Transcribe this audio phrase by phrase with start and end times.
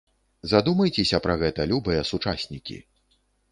[0.53, 2.83] Задумайцеся пра гэта, любыя сучаснікі!